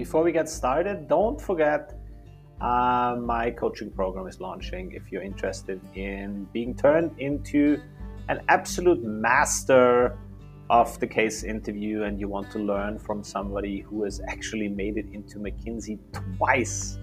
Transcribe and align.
before 0.00 0.22
we 0.22 0.32
get 0.32 0.48
started, 0.48 1.06
don't 1.08 1.38
forget 1.38 1.92
uh, 2.62 3.14
my 3.20 3.50
coaching 3.50 3.90
program 3.90 4.26
is 4.26 4.40
launching. 4.40 4.90
If 4.92 5.12
you're 5.12 5.26
interested 5.32 5.78
in 5.94 6.48
being 6.54 6.74
turned 6.74 7.10
into 7.18 7.82
an 8.30 8.40
absolute 8.48 9.02
master 9.04 10.16
of 10.70 10.98
the 11.00 11.06
case 11.06 11.44
interview 11.44 12.04
and 12.04 12.18
you 12.18 12.28
want 12.28 12.50
to 12.52 12.58
learn 12.58 12.98
from 12.98 13.22
somebody 13.22 13.80
who 13.80 14.04
has 14.04 14.22
actually 14.26 14.68
made 14.68 14.96
it 14.96 15.04
into 15.12 15.38
McKinsey 15.38 15.98
twice 16.38 16.98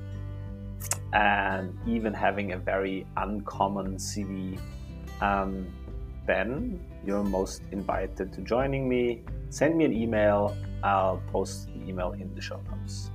and 1.13 1.77
even 1.85 2.15
having 2.15 2.53
a 2.53 2.57
very 2.57 3.05
uncommon 3.17 3.97
CV, 3.97 4.59
um, 5.21 5.67
then 6.25 6.79
you're 7.05 7.23
most 7.23 7.61
invited 7.71 8.33
to 8.33 8.41
joining 8.41 8.89
me. 8.89 9.21
Send 9.51 9.77
me 9.77 9.85
an 9.85 9.93
email. 9.93 10.57
I'll 10.83 11.21
post 11.31 11.67
the 11.67 11.87
email 11.87 12.11
in 12.13 12.33
the 12.33 12.41
show 12.41 12.61
notes. 12.61 13.11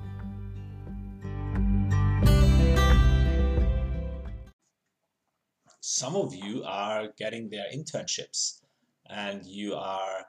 Some 5.81 6.17
of 6.17 6.35
you 6.35 6.65
are 6.65 7.09
getting 7.17 7.49
their 7.49 7.67
internships 7.73 8.61
and 9.07 9.45
you 9.47 9.75
are 9.75 10.27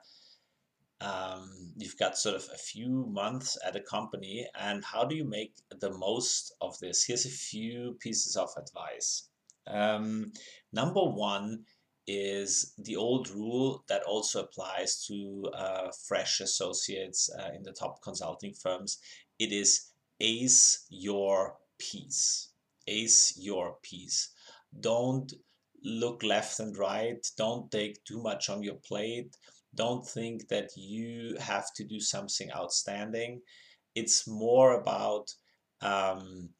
um, 1.00 1.72
you've 1.76 1.98
got 1.98 2.16
sort 2.16 2.36
of 2.36 2.48
a 2.54 2.58
few 2.58 3.06
months 3.10 3.58
at 3.66 3.76
a 3.76 3.80
company 3.80 4.46
and 4.58 4.84
how 4.84 5.04
do 5.04 5.14
you 5.14 5.24
make 5.24 5.54
the 5.80 5.90
most 5.90 6.54
of 6.60 6.78
this 6.78 7.04
here's 7.04 7.26
a 7.26 7.30
few 7.30 7.96
pieces 8.00 8.36
of 8.36 8.50
advice 8.56 9.28
um, 9.66 10.32
number 10.72 11.02
one 11.02 11.64
is 12.06 12.74
the 12.78 12.96
old 12.96 13.30
rule 13.30 13.84
that 13.88 14.02
also 14.02 14.42
applies 14.42 15.04
to 15.06 15.50
uh, 15.54 15.90
fresh 16.06 16.40
associates 16.40 17.30
uh, 17.38 17.50
in 17.54 17.62
the 17.62 17.72
top 17.72 18.02
consulting 18.02 18.52
firms. 18.52 18.98
It 19.38 19.52
is 19.52 19.90
ace 20.20 20.86
your 20.90 21.56
piece 21.78 22.54
ace 22.86 23.36
your 23.38 23.76
piece. 23.82 24.30
Don't 24.80 25.32
look 25.82 26.22
left 26.22 26.60
and 26.60 26.76
right. 26.76 27.24
Don't 27.36 27.70
take 27.70 28.02
too 28.04 28.20
much 28.20 28.48
on 28.48 28.62
your 28.62 28.76
plate. 28.76 29.36
Don't 29.74 30.06
think 30.06 30.48
that 30.48 30.70
you 30.76 31.36
have 31.38 31.72
to 31.74 31.84
do 31.84 32.00
something 32.00 32.50
outstanding. 32.52 33.40
It's 33.94 34.26
more 34.26 34.80
about 34.80 35.32
um, 35.80 36.50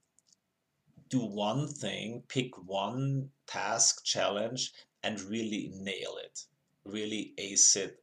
do 1.08 1.20
one 1.20 1.68
thing, 1.68 2.22
pick 2.28 2.50
one 2.66 3.30
task, 3.46 4.05
challenge, 4.05 4.72
and 5.05 5.20
really 5.22 5.70
nail 5.74 6.16
it, 6.24 6.41
really 6.84 7.34
ace 7.38 7.77
it. 7.77 7.98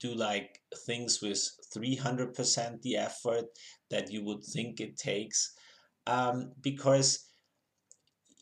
Do 0.00 0.14
like 0.14 0.60
things 0.86 1.22
with 1.22 1.38
300% 1.74 2.82
the 2.82 2.96
effort 2.96 3.46
that 3.90 4.12
you 4.12 4.22
would 4.24 4.44
think 4.44 4.80
it 4.80 4.98
takes. 4.98 5.54
Um, 6.06 6.52
because 6.60 7.30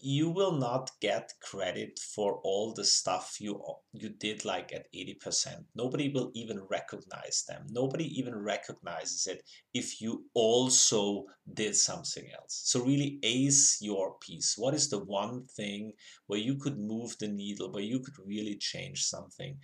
you 0.05 0.29
will 0.29 0.51
not 0.51 0.91
get 1.01 1.33
credit 1.41 1.97
for 1.97 2.41
all 2.43 2.75
the 2.75 2.85
stuff 2.85 3.37
you 3.39 3.63
you 3.93 4.09
did 4.09 4.45
like 4.45 4.73
at 4.73 4.93
80%. 4.93 5.65
Nobody 5.77 6.09
will 6.09 6.33
even 6.35 6.61
recognize 6.69 7.45
them. 7.49 7.67
Nobody 7.71 8.07
even 8.19 8.35
recognizes 8.35 9.29
it 9.29 9.45
if 9.73 10.01
you 10.01 10.25
also 10.35 11.27
did 11.55 11.77
something 11.77 12.25
else. 12.35 12.63
So 12.65 12.83
really 12.83 13.21
ace 13.23 13.79
your 13.81 14.17
piece. 14.21 14.55
What 14.59 14.75
is 14.75 14.91
the 14.91 15.05
one 15.05 15.47
thing 15.57 15.93
where 16.27 16.41
you 16.41 16.57
could 16.57 16.79
move 16.79 17.17
the 17.21 17.29
needle, 17.29 17.71
where 17.71 17.85
you 17.85 18.01
could 18.01 18.19
really 18.27 18.57
change 18.57 19.05
something? 19.05 19.57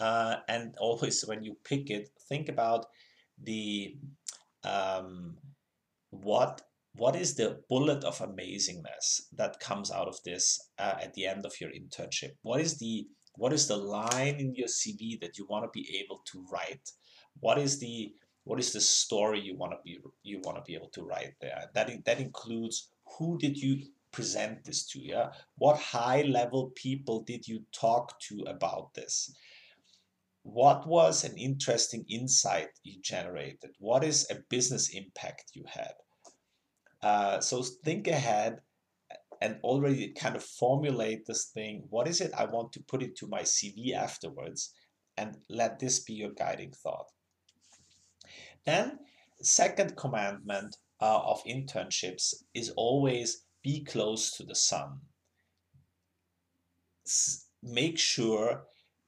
Uh, 0.00 0.36
and 0.48 0.74
always 0.78 1.22
when 1.26 1.44
you 1.44 1.54
pick 1.64 1.90
it, 1.90 2.08
think 2.30 2.48
about 2.48 2.86
the 3.42 3.96
um, 4.64 5.36
what 6.08 6.62
what 6.98 7.14
is 7.14 7.34
the 7.34 7.60
bullet 7.68 8.04
of 8.04 8.18
amazingness 8.18 9.22
that 9.32 9.60
comes 9.60 9.90
out 9.90 10.08
of 10.08 10.22
this 10.24 10.70
uh, 10.78 10.94
at 11.00 11.12
the 11.14 11.26
end 11.26 11.44
of 11.44 11.60
your 11.60 11.70
internship? 11.70 12.32
What 12.42 12.60
is 12.60 12.78
the 12.78 13.06
what 13.36 13.52
is 13.52 13.68
the 13.68 13.76
line 13.76 14.36
in 14.36 14.54
your 14.54 14.68
CV 14.68 15.20
that 15.20 15.36
you 15.36 15.46
want 15.46 15.64
to 15.64 15.70
be 15.78 16.02
able 16.02 16.22
to 16.24 16.44
write? 16.50 16.90
What 17.40 17.58
is 17.58 17.78
the 17.78 18.14
what 18.44 18.58
is 18.58 18.72
the 18.72 18.80
story 18.80 19.40
you 19.40 19.56
want 19.56 19.72
to 19.72 19.78
be 19.84 19.98
you 20.22 20.40
want 20.44 20.56
to 20.56 20.62
be 20.62 20.74
able 20.74 20.88
to 20.90 21.02
write 21.04 21.34
there? 21.40 21.64
That 21.74 21.90
that 22.04 22.20
includes 22.20 22.90
who 23.18 23.36
did 23.38 23.58
you 23.58 23.82
present 24.10 24.64
this 24.64 24.86
to? 24.86 25.00
Yeah, 25.00 25.32
what 25.58 25.78
high 25.78 26.22
level 26.22 26.72
people 26.74 27.20
did 27.20 27.46
you 27.46 27.60
talk 27.72 28.18
to 28.28 28.44
about 28.46 28.94
this? 28.94 29.34
What 30.42 30.86
was 30.86 31.24
an 31.24 31.36
interesting 31.36 32.04
insight 32.08 32.68
you 32.84 33.00
generated? 33.02 33.70
What 33.80 34.04
is 34.04 34.26
a 34.30 34.36
business 34.48 34.90
impact 34.90 35.50
you 35.54 35.64
had? 35.66 35.92
Uh, 37.06 37.40
so 37.40 37.62
think 37.84 38.08
ahead 38.08 38.58
and 39.40 39.60
already 39.62 40.08
kind 40.08 40.34
of 40.34 40.42
formulate 40.42 41.24
this 41.24 41.44
thing. 41.54 41.84
What 41.88 42.08
is 42.08 42.20
it 42.20 42.32
I 42.36 42.46
want 42.46 42.72
to 42.72 42.82
put 42.82 43.00
into 43.00 43.28
my 43.28 43.42
CV 43.42 43.94
afterwards? 43.94 44.74
And 45.16 45.36
let 45.48 45.78
this 45.78 46.00
be 46.00 46.14
your 46.14 46.32
guiding 46.32 46.72
thought. 46.72 47.06
Then, 48.64 48.98
second 49.40 49.96
commandment 49.96 50.76
uh, 51.00 51.20
of 51.20 51.44
internships 51.44 52.34
is 52.54 52.70
always 52.70 53.44
be 53.62 53.84
close 53.84 54.32
to 54.36 54.42
the 54.42 54.56
sun. 54.56 54.98
S 57.06 57.46
make 57.62 57.98
sure 57.98 58.64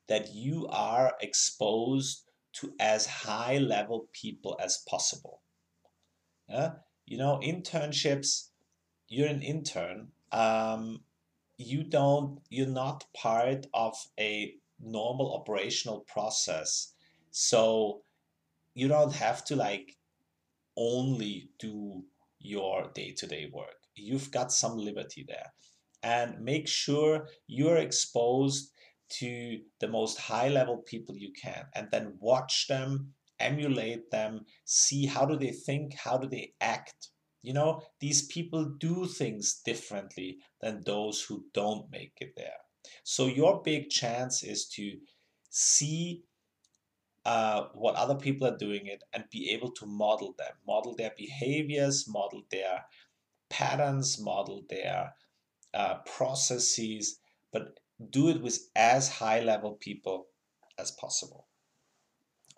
that 0.06 0.32
you 0.32 0.69
are 0.70 1.15
exposed 1.20 2.30
to 2.60 2.72
as 2.78 3.06
high 3.06 3.59
level 3.59 4.09
people 4.12 4.56
as 4.62 4.84
possible. 4.88 5.42
Yeah? 6.48 6.70
You 7.08 7.16
know, 7.16 7.41
internships, 7.42 8.48
you're 9.08 9.28
an 9.28 9.41
intern. 9.42 10.08
Um, 10.30 11.00
you 11.56 11.82
don't, 11.82 12.41
you're 12.50 12.66
not 12.66 13.06
part 13.16 13.66
of 13.72 13.96
a 14.20 14.54
normal 14.78 15.34
operational 15.34 16.00
process. 16.00 16.92
So 17.30 18.02
you 18.74 18.88
don't 18.88 19.14
have 19.14 19.42
to 19.47 19.56
like 19.56 19.97
only 20.76 21.48
do 21.58 22.04
your 22.38 22.91
day 22.94 23.12
to 23.12 23.26
day 23.26 23.50
work. 23.52 23.80
You've 23.97 24.30
got 24.30 24.52
some 24.52 24.76
liberty 24.76 25.24
there. 25.26 25.52
And 26.02 26.41
make 26.41 26.68
sure 26.68 27.26
you're 27.47 27.78
exposed 27.78 28.70
to 29.10 29.60
the 29.80 29.88
most 29.88 30.18
high 30.18 30.48
level 30.48 30.76
people 30.76 31.16
you 31.16 31.32
can 31.32 31.64
and 31.74 31.88
then 31.91 32.18
watch 32.20 32.68
them 32.68 33.14
emulate 33.41 34.10
them, 34.10 34.47
see 34.65 35.06
how 35.06 35.25
do 35.25 35.37
they 35.37 35.53
think, 35.53 35.94
how 35.94 36.19
do 36.19 36.28
they 36.28 36.53
act. 36.60 37.09
You 37.43 37.53
know, 37.54 37.82
these 38.00 38.26
people 38.26 38.65
do 38.78 39.06
things 39.06 39.60
differently 39.65 40.38
than 40.60 40.82
those 40.84 41.22
who 41.22 41.44
don't 41.54 41.91
make 41.91 42.15
it 42.21 42.34
there. 42.37 42.60
So 43.04 43.27
your 43.27 43.62
big 43.62 43.91
chance 43.91 44.43
is 44.43 44.66
to 44.77 44.98
see 45.50 46.22
uh, 47.25 47.65
what 47.75 47.94
other 47.97 48.15
people 48.15 48.47
are 48.47 48.56
doing 48.56 48.87
it 48.87 49.03
and 49.12 49.25
be 49.31 49.50
able 49.50 49.71
to 49.72 49.87
model 49.87 50.34
them, 50.38 50.53
model 50.66 50.94
their 50.94 51.12
behaviors, 51.16 52.06
model 52.09 52.43
their 52.50 52.84
patterns, 53.50 54.19
model 54.21 54.65
their 54.69 55.15
uh, 55.75 55.97
processes, 56.06 57.19
but 57.53 57.81
do 58.10 58.28
it 58.28 58.41
with 58.41 58.59
as 58.75 59.09
high 59.09 59.41
level 59.41 59.72
people 59.72 60.28
as 60.78 60.91
possible. 60.93 61.47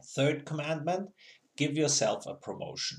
Third 0.04 0.44
commandment 0.44 1.10
give 1.56 1.76
yourself 1.76 2.26
a 2.26 2.34
promotion. 2.34 2.98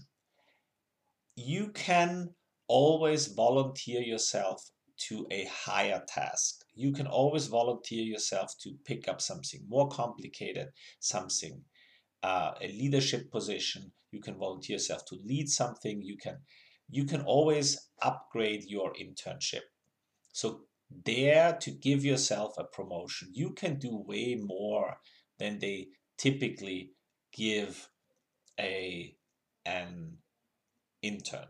You 1.35 1.69
can 1.69 2.35
always 2.67 3.27
volunteer 3.27 4.01
yourself 4.01 4.69
to 5.07 5.25
a 5.31 5.45
higher 5.45 6.03
task. 6.07 6.61
You 6.75 6.91
can 6.91 7.07
always 7.07 7.47
volunteer 7.47 8.03
yourself 8.03 8.53
to 8.61 8.75
pick 8.85 9.07
up 9.07 9.19
something 9.21 9.61
more 9.67 9.89
complicated, 9.89 10.67
something, 10.99 11.63
uh, 12.21 12.51
a 12.61 12.67
leadership 12.67 13.31
position. 13.31 13.91
You 14.11 14.21
can 14.21 14.37
volunteer 14.37 14.75
yourself 14.75 15.05
to 15.07 15.15
lead 15.25 15.49
something. 15.49 16.01
You 16.01 16.17
can, 16.17 16.37
you 16.89 17.05
can 17.05 17.21
always 17.21 17.89
upgrade 18.01 18.63
your 18.65 18.93
internship. 18.93 19.61
So 20.33 20.61
dare 21.03 21.57
to 21.61 21.71
give 21.71 22.05
yourself 22.05 22.53
a 22.57 22.65
promotion. 22.65 23.29
You 23.33 23.53
can 23.53 23.79
do 23.79 24.03
way 24.05 24.35
more 24.35 24.97
than 25.39 25.59
they 25.59 25.87
typically 26.21 26.91
give 27.33 27.89
a 28.59 29.15
an 29.65 30.17
intern. 31.01 31.47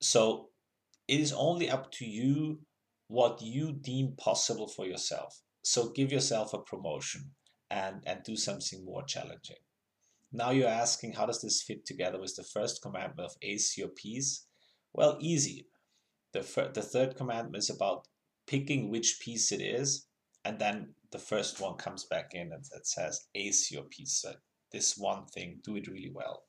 So 0.00 0.48
it 1.06 1.20
is 1.20 1.32
only 1.32 1.70
up 1.70 1.90
to 1.92 2.04
you 2.04 2.60
what 3.08 3.40
you 3.40 3.72
deem 3.72 4.14
possible 4.18 4.68
for 4.68 4.86
yourself. 4.86 5.34
So 5.62 5.90
give 5.90 6.12
yourself 6.12 6.52
a 6.52 6.58
promotion 6.58 7.30
and, 7.70 8.02
and 8.06 8.20
do 8.22 8.36
something 8.36 8.84
more 8.84 9.04
challenging. 9.04 9.56
Now 10.30 10.50
you're 10.50 10.68
asking, 10.68 11.14
how 11.14 11.26
does 11.26 11.40
this 11.40 11.62
fit 11.66 11.86
together 11.86 12.20
with 12.20 12.34
the 12.36 12.44
first 12.44 12.82
commandment 12.82 13.30
of 13.30 13.94
piece? 13.96 14.46
Well, 14.92 15.16
easy. 15.20 15.66
The, 16.34 16.70
the 16.74 16.82
third 16.82 17.16
commandment 17.16 17.62
is 17.62 17.70
about 17.70 18.06
picking 18.46 18.90
which 18.90 19.20
piece 19.22 19.52
it 19.52 19.62
is, 19.62 20.06
and 20.44 20.58
then 20.58 20.94
the 21.10 21.18
first 21.18 21.60
one 21.60 21.76
comes 21.76 22.04
back 22.04 22.30
in 22.32 22.52
and 22.52 22.64
it 22.74 22.86
says 22.86 23.26
ace 23.34 23.70
your. 23.70 23.84
So 24.04 24.32
this 24.72 24.96
one 24.96 25.26
thing, 25.26 25.60
do 25.64 25.76
it 25.76 25.88
really 25.88 26.12
well. 26.12 26.42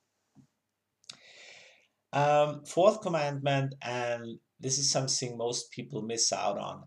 Um, 2.12 2.66
fourth 2.66 3.02
commandment, 3.02 3.76
and 3.82 4.40
this 4.60 4.78
is 4.78 4.92
something 4.92 5.38
most 5.38 5.72
people 5.72 6.02
miss 6.02 6.34
out 6.34 6.58
on. 6.58 6.84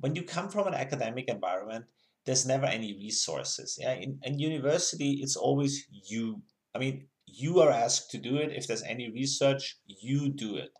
When 0.00 0.14
you 0.14 0.22
come 0.22 0.48
from 0.48 0.66
an 0.66 0.74
academic 0.74 1.26
environment, 1.28 1.86
there's 2.26 2.46
never 2.46 2.66
any 2.66 2.92
resources. 2.94 3.78
Yeah, 3.80 3.94
in, 3.94 4.18
in 4.22 4.38
university, 4.38 5.20
it's 5.22 5.36
always 5.36 5.86
you. 5.90 6.42
I 6.74 6.78
mean, 6.78 7.06
you 7.26 7.60
are 7.60 7.70
asked 7.70 8.10
to 8.10 8.18
do 8.18 8.36
it. 8.36 8.52
If 8.52 8.66
there's 8.66 8.82
any 8.82 9.10
research, 9.10 9.78
you 9.86 10.30
do 10.30 10.56
it. 10.56 10.70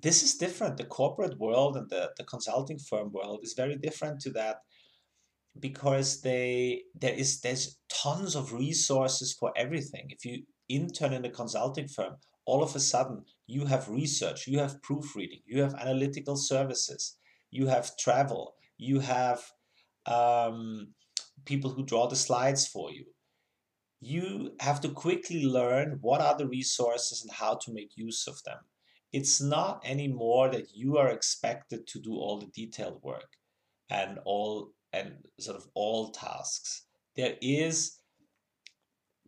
This 0.00 0.22
is 0.22 0.36
different. 0.36 0.76
The 0.76 0.84
corporate 0.84 1.38
world 1.38 1.76
and 1.76 1.88
the, 1.90 2.10
the 2.16 2.24
consulting 2.24 2.78
firm 2.78 3.12
world 3.12 3.40
is 3.42 3.54
very 3.54 3.76
different 3.76 4.20
to 4.20 4.30
that 4.30 4.58
because 5.58 6.20
they 6.22 6.82
there 6.94 7.14
is 7.14 7.40
there's 7.40 7.78
tons 7.88 8.34
of 8.36 8.52
resources 8.52 9.34
for 9.38 9.52
everything. 9.56 10.06
If 10.10 10.24
you 10.24 10.42
intern 10.68 11.12
in 11.12 11.24
a 11.24 11.30
consulting 11.30 11.88
firm, 11.88 12.16
all 12.44 12.62
of 12.62 12.74
a 12.76 12.80
sudden 12.80 13.24
you 13.46 13.66
have 13.66 13.88
research, 13.88 14.46
you 14.46 14.58
have 14.58 14.82
proofreading, 14.82 15.40
you 15.46 15.62
have 15.62 15.74
analytical 15.74 16.36
services, 16.36 17.16
you 17.50 17.66
have 17.66 17.96
travel, 17.96 18.54
you 18.76 19.00
have 19.00 19.42
um, 20.06 20.88
people 21.44 21.70
who 21.70 21.84
draw 21.84 22.06
the 22.06 22.16
slides 22.16 22.66
for 22.66 22.90
you. 22.92 23.04
You 24.00 24.52
have 24.60 24.80
to 24.82 24.90
quickly 24.90 25.44
learn 25.44 25.98
what 26.00 26.20
are 26.20 26.36
the 26.36 26.46
resources 26.46 27.22
and 27.22 27.32
how 27.32 27.54
to 27.56 27.72
make 27.72 27.96
use 27.96 28.26
of 28.28 28.42
them. 28.44 28.58
It's 29.12 29.40
not 29.40 29.82
anymore 29.84 30.50
that 30.50 30.68
you 30.74 30.98
are 30.98 31.08
expected 31.08 31.86
to 31.88 31.98
do 31.98 32.12
all 32.12 32.38
the 32.38 32.46
detailed 32.46 33.02
work 33.02 33.36
and 33.90 34.18
all 34.24 34.72
and 34.92 35.12
sort 35.38 35.56
of 35.56 35.66
all 35.74 36.10
tasks. 36.10 36.86
There 37.16 37.36
is 37.40 37.98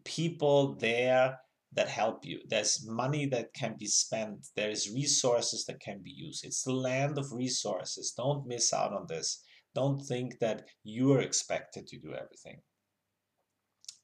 people 0.04 0.76
there 0.76 1.38
that 1.72 1.88
help 1.88 2.24
you. 2.24 2.40
There's 2.48 2.86
money 2.86 3.26
that 3.26 3.54
can 3.54 3.76
be 3.78 3.86
spent. 3.86 4.48
There 4.56 4.70
is 4.70 4.92
resources 4.92 5.64
that 5.66 5.80
can 5.80 6.00
be 6.02 6.10
used. 6.10 6.44
It's 6.44 6.62
the 6.62 6.72
land 6.72 7.18
of 7.18 7.32
resources. 7.32 8.12
Don't 8.16 8.46
miss 8.46 8.72
out 8.72 8.92
on 8.92 9.06
this. 9.08 9.42
Don't 9.74 10.00
think 10.00 10.38
that 10.40 10.64
you 10.82 11.12
are 11.12 11.20
expected 11.20 11.86
to 11.86 11.98
do 11.98 12.12
everything. 12.12 12.60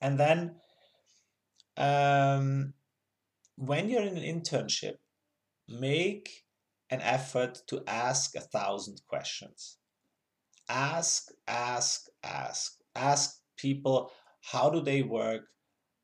And 0.01 0.19
then 0.19 0.57
um, 1.77 2.75
when 3.57 3.89
you're 3.89 4.03
in 4.03 4.17
an 4.17 4.23
internship, 4.23 4.97
make 5.69 6.45
an 6.91 7.01
effort 7.01 7.59
to 7.69 7.83
ask 7.89 8.37
a 8.37 8.41
thousand 8.41 9.01
questions. 9.09 9.79
Ask, 10.69 11.29
ask, 11.47 12.07
ask. 12.23 12.73
Ask 12.95 13.41
people 13.57 14.11
how 14.43 14.71
do 14.71 14.81
they 14.81 15.03
work? 15.03 15.43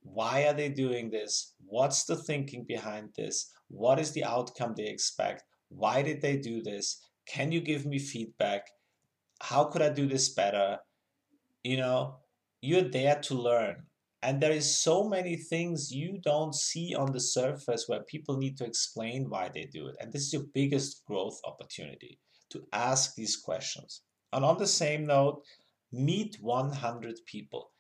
Why 0.02 0.44
are 0.46 0.54
they 0.54 0.68
doing 0.68 1.10
this? 1.10 1.54
What's 1.64 2.04
the 2.04 2.16
thinking 2.16 2.64
behind 2.64 3.10
this? 3.16 3.50
What 3.68 3.98
is 3.98 4.12
the 4.12 4.24
outcome 4.24 4.74
they 4.76 4.88
expect? 4.88 5.44
Why 5.68 6.02
did 6.02 6.20
they 6.20 6.36
do 6.36 6.62
this? 6.62 7.00
Can 7.26 7.52
you 7.52 7.60
give 7.60 7.86
me 7.86 7.98
feedback? 7.98 8.66
How 9.40 9.64
could 9.64 9.82
I 9.82 9.88
do 9.90 10.06
this 10.06 10.34
better? 10.34 10.78
You 11.62 11.76
know, 11.76 12.16
you're 12.60 12.82
there 12.82 13.20
to 13.22 13.34
learn. 13.34 13.86
And 14.24 14.40
there 14.40 14.52
is 14.52 14.78
so 14.78 15.02
many 15.02 15.36
things 15.36 15.90
you 15.90 16.20
don't 16.22 16.54
see 16.54 16.94
on 16.94 17.12
the 17.12 17.20
surface 17.20 17.84
where 17.88 18.04
people 18.04 18.36
need 18.36 18.56
to 18.58 18.64
explain 18.64 19.28
why 19.28 19.50
they 19.52 19.64
do 19.64 19.88
it. 19.88 19.96
And 20.00 20.12
this 20.12 20.22
is 20.22 20.32
your 20.32 20.44
biggest 20.54 21.04
growth 21.06 21.40
opportunity 21.44 22.20
to 22.50 22.64
ask 22.72 23.14
these 23.14 23.36
questions. 23.36 24.02
And 24.32 24.44
on 24.44 24.58
the 24.58 24.66
same 24.66 25.06
note, 25.06 25.42
meet 25.92 26.38
100 26.40 27.18
people. 27.26 27.70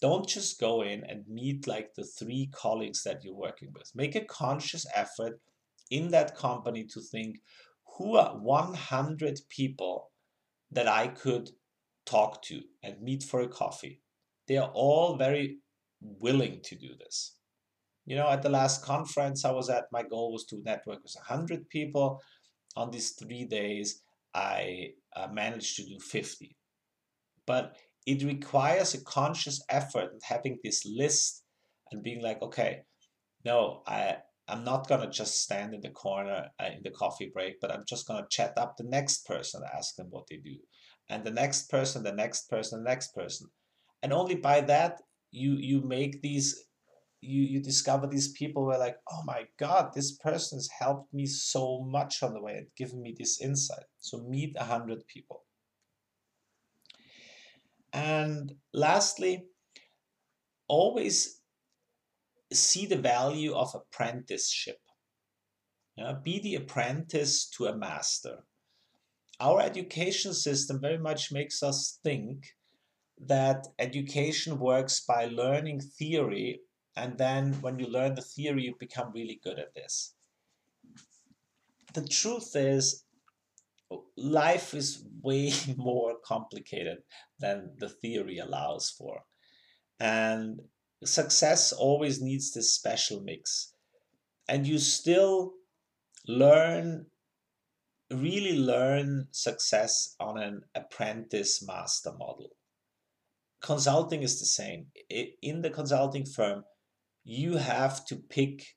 Don't 0.00 0.28
just 0.28 0.60
go 0.60 0.82
in 0.82 1.04
and 1.04 1.26
meet 1.26 1.66
like 1.66 1.94
the 1.94 2.04
three 2.04 2.50
colleagues 2.52 3.02
that 3.02 3.24
you're 3.24 3.34
working 3.34 3.70
with. 3.72 3.90
Make 3.94 4.14
a 4.14 4.24
conscious 4.24 4.86
effort 4.94 5.40
in 5.90 6.10
that 6.10 6.36
company 6.36 6.84
to 6.84 7.00
think 7.00 7.38
who 7.96 8.16
are 8.16 8.36
100 8.36 9.40
people 9.48 10.10
that 10.70 10.86
I 10.86 11.08
could 11.08 11.50
talk 12.04 12.42
to 12.42 12.60
and 12.82 13.00
meet 13.00 13.22
for 13.22 13.40
a 13.40 13.48
coffee. 13.48 14.00
They 14.46 14.58
are 14.58 14.70
all 14.74 15.16
very 15.16 15.58
willing 16.00 16.60
to 16.64 16.76
do 16.76 16.90
this. 16.98 17.36
You 18.04 18.16
know, 18.16 18.28
at 18.28 18.42
the 18.42 18.50
last 18.50 18.84
conference 18.84 19.44
I 19.44 19.50
was 19.50 19.68
at, 19.68 19.86
my 19.90 20.02
goal 20.02 20.32
was 20.32 20.44
to 20.46 20.62
network 20.62 21.02
with 21.02 21.16
100 21.28 21.68
people. 21.68 22.20
On 22.76 22.90
these 22.90 23.12
three 23.12 23.46
days, 23.46 24.02
I 24.36 24.90
uh, 25.16 25.28
managed 25.32 25.76
to 25.76 25.84
do 25.84 25.98
50. 25.98 26.54
But 27.46 27.76
it 28.06 28.22
requires 28.22 28.92
a 28.94 29.02
conscious 29.04 29.64
effort 29.70 30.12
and 30.12 30.20
having 30.22 30.58
this 30.62 30.84
list 30.84 31.42
and 31.90 32.02
being 32.02 32.22
like, 32.22 32.42
okay, 32.42 32.82
no, 33.44 33.82
I 33.86 34.18
I'm 34.48 34.62
not 34.62 34.88
gonna 34.88 35.10
just 35.10 35.42
stand 35.42 35.74
in 35.74 35.80
the 35.80 35.90
corner 35.90 36.48
uh, 36.60 36.66
in 36.66 36.82
the 36.84 36.90
coffee 36.90 37.30
break, 37.32 37.54
but 37.60 37.72
I'm 37.72 37.84
just 37.88 38.06
gonna 38.06 38.26
chat 38.30 38.52
up 38.58 38.76
the 38.76 38.84
next 38.84 39.26
person, 39.26 39.62
ask 39.74 39.96
them 39.96 40.08
what 40.10 40.26
they 40.28 40.36
do, 40.36 40.56
and 41.08 41.24
the 41.24 41.32
next 41.32 41.68
person, 41.70 42.02
the 42.02 42.12
next 42.12 42.48
person, 42.48 42.82
the 42.82 42.88
next 42.88 43.14
person, 43.14 43.48
and 44.02 44.12
only 44.12 44.36
by 44.36 44.60
that 44.60 45.00
you 45.32 45.54
you 45.54 45.80
make 45.80 46.22
these 46.22 46.64
you 47.20 47.42
you 47.42 47.60
discover 47.60 48.06
these 48.06 48.32
people 48.32 48.64
were 48.64 48.78
like, 48.78 48.96
oh 49.10 49.22
my 49.24 49.44
god, 49.58 49.92
this 49.94 50.12
person 50.18 50.58
has 50.58 50.68
helped 50.78 51.12
me 51.12 51.26
so 51.26 51.84
much 51.88 52.22
on 52.22 52.34
the 52.34 52.42
way 52.42 52.56
and 52.56 52.66
given 52.76 53.02
me 53.02 53.14
this 53.16 53.40
insight. 53.40 53.84
So 53.98 54.26
meet 54.28 54.54
a 54.58 54.64
hundred 54.64 55.06
people. 55.06 55.44
And 57.92 58.52
lastly, 58.72 59.46
always 60.68 61.40
see 62.52 62.86
the 62.86 62.98
value 62.98 63.54
of 63.54 63.74
apprenticeship. 63.74 64.78
Yeah, 65.96 66.12
be 66.22 66.38
the 66.40 66.56
apprentice 66.56 67.48
to 67.56 67.66
a 67.66 67.76
master. 67.76 68.44
Our 69.40 69.60
education 69.60 70.34
system 70.34 70.80
very 70.80 70.98
much 70.98 71.32
makes 71.32 71.62
us 71.62 71.98
think 72.04 72.46
that 73.18 73.66
education 73.78 74.58
works 74.58 75.00
by 75.00 75.26
learning 75.26 75.80
theory, 75.80 76.60
and 76.96 77.18
then 77.18 77.52
when 77.60 77.78
you 77.78 77.86
learn 77.86 78.14
the 78.14 78.22
theory, 78.22 78.64
you 78.64 78.74
become 78.78 79.12
really 79.12 79.38
good 79.44 79.58
at 79.58 79.74
this. 79.74 80.14
The 81.92 82.06
truth 82.06 82.56
is, 82.56 83.04
life 84.16 84.72
is 84.74 85.04
way 85.22 85.52
more 85.76 86.14
complicated 86.24 86.98
than 87.38 87.72
the 87.78 87.90
theory 87.90 88.38
allows 88.38 88.90
for. 88.90 89.20
And 90.00 90.60
success 91.04 91.72
always 91.72 92.20
needs 92.20 92.52
this 92.52 92.72
special 92.72 93.20
mix. 93.20 93.74
And 94.48 94.66
you 94.66 94.78
still 94.78 95.52
learn, 96.26 97.06
really 98.10 98.58
learn 98.58 99.28
success 99.32 100.14
on 100.18 100.38
an 100.38 100.62
apprentice 100.74 101.66
master 101.66 102.12
model. 102.12 102.50
Consulting 103.60 104.22
is 104.22 104.38
the 104.38 104.46
same. 104.46 104.86
In 105.42 105.62
the 105.62 105.70
consulting 105.70 106.24
firm, 106.24 106.64
you 107.26 107.58
have 107.58 108.06
to 108.06 108.16
pick 108.16 108.76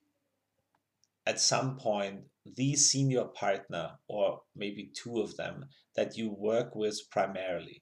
at 1.25 1.39
some 1.39 1.77
point 1.77 2.23
the 2.57 2.75
senior 2.75 3.23
partner 3.23 3.91
or 4.09 4.41
maybe 4.55 4.91
two 4.93 5.21
of 5.21 5.37
them 5.37 5.65
that 5.95 6.17
you 6.17 6.35
work 6.37 6.75
with 6.75 6.99
primarily 7.09 7.81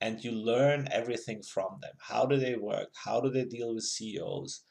and 0.00 0.24
you 0.24 0.32
learn 0.32 0.88
everything 0.90 1.40
from 1.42 1.78
them. 1.80 1.92
How 2.00 2.26
do 2.26 2.36
they 2.36 2.56
work? 2.56 2.88
How 3.04 3.20
do 3.20 3.30
they 3.30 3.44
deal 3.44 3.74
with 3.74 3.84
ceos 3.84 4.64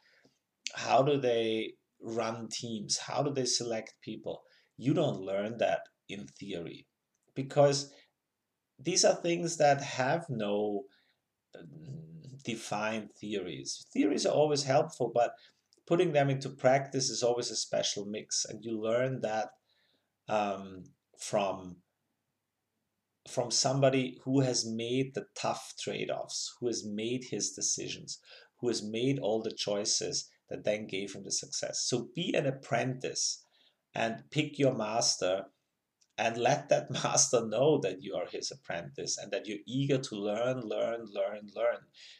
how 0.74 1.04
do 1.04 1.20
they 1.20 1.74
run 2.02 2.48
teams? 2.52 2.98
How 2.98 3.24
do 3.24 3.32
they 3.32 3.46
select 3.46 3.96
people? 4.02 4.44
You 4.78 4.94
don't 4.94 5.22
learn 5.22 5.58
that 5.60 5.82
in 6.10 6.28
theory 6.28 6.88
because 7.34 7.92
these 8.80 9.06
are 9.06 9.16
things 9.16 9.58
that 9.58 9.82
have 9.82 10.26
no 10.30 10.84
defined 12.46 13.10
theories 13.20 13.86
theories 13.92 14.26
are 14.26 14.34
always 14.34 14.64
helpful 14.64 15.12
but 15.14 15.34
putting 15.86 16.14
them 16.14 16.30
into 16.30 16.50
practice 16.50 17.10
is 17.10 17.24
always 17.24 17.52
a 17.52 17.56
special 17.56 18.06
mix, 18.06 18.46
and 18.46 18.64
you 18.64 18.80
learn 18.80 19.22
that 19.22 19.50
um, 20.28 20.84
from 21.20 21.78
from 23.30 23.50
somebody 23.50 24.20
who 24.24 24.42
has 24.42 24.68
made 24.68 25.16
the 25.16 25.26
tough 25.36 25.74
trade-offs, 25.80 26.56
who 26.60 26.68
has 26.68 26.86
made 26.86 27.24
his 27.24 27.54
decisions, 27.54 28.20
who 28.60 28.68
has 28.68 28.84
made 28.84 29.18
all 29.18 29.42
the 29.42 29.52
choices 29.52 30.30
that 30.48 30.64
then 30.64 30.86
gave 30.86 31.14
him 31.14 31.24
the 31.24 31.32
success. 31.32 31.82
So 31.88 32.10
be 32.16 32.36
an 32.36 32.46
apprentice 32.46 33.44
and 33.96 34.22
pick 34.30 34.60
your 34.60 34.76
master 34.76 35.46
and 36.18 36.38
let 36.38 36.70
that 36.70 36.90
master 37.04 37.46
know 37.46 37.80
that 37.80 38.02
you 38.02 38.16
are 38.16 38.28
his 38.28 38.52
apprentice 38.52 39.18
and 39.18 39.32
that 39.32 39.48
you're 39.48 39.66
eager 39.66 39.98
to 39.98 40.16
learn, 40.16 40.62
learn, 40.62 41.06
learn, 41.14 41.50
learn. 41.56 41.80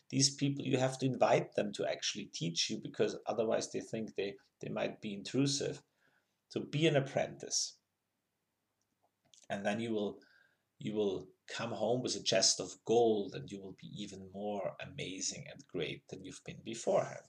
These 0.10 0.36
people, 0.36 0.66
you 0.66 0.78
have 0.78 0.98
to 1.00 1.06
invite 1.06 1.56
them 1.56 1.72
to 1.74 1.86
actually 1.86 2.30
teach 2.34 2.70
you 2.70 2.80
because 2.82 3.18
otherwise 3.28 3.72
they 3.72 3.80
think 3.80 4.16
they, 4.16 4.36
they 4.62 4.70
might 4.70 5.02
be 5.02 5.14
intrusive. 5.14 5.82
So 6.50 6.62
be 6.62 6.88
an 6.88 6.96
apprentice. 6.96 7.78
And 9.50 9.66
then 9.66 9.80
you 9.80 9.92
will 9.92 10.20
you 10.80 10.94
will 10.94 11.28
come 11.48 11.72
home 11.72 12.02
with 12.02 12.16
a 12.16 12.24
chest 12.24 12.60
of 12.60 12.76
gold 12.86 13.34
and 13.34 13.50
you 13.50 13.62
will 13.62 13.76
be 13.82 13.90
even 13.96 14.30
more 14.34 14.74
amazing 14.82 15.46
and 15.50 15.64
great 15.68 16.08
than 16.10 16.24
you've 16.24 16.44
been 16.46 16.60
beforehand. 16.66 17.22